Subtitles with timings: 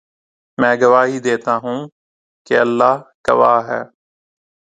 [0.57, 1.79] میں گواہی دیتا ہوں
[2.47, 2.93] کہ اللہ
[3.27, 3.81] گواہ ہے